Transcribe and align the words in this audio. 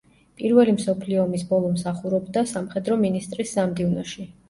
პირველი 0.39 0.73
მსოფლიო 0.77 1.19
ომის 1.25 1.45
ბოლო 1.53 1.71
მსახურობდა 1.75 2.47
სამხედრო 2.57 3.01
მინისტრის 3.07 3.57
სამდივნოში. 3.61 4.33